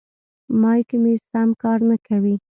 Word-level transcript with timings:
مایک 0.61 0.89
مې 1.01 1.13
سم 1.29 1.49
کار 1.61 1.79
نه 1.89 1.97
کوي. 2.07 2.35